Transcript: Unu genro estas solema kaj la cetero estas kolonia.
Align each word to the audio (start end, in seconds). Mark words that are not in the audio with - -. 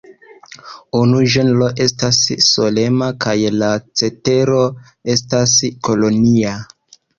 Unu 0.99 1.19
genro 1.33 1.67
estas 1.85 2.21
solema 2.47 3.11
kaj 3.27 3.37
la 3.59 3.71
cetero 4.03 4.65
estas 5.19 5.57
kolonia. 5.91 6.59